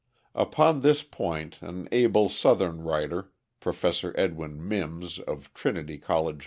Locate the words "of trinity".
5.19-5.99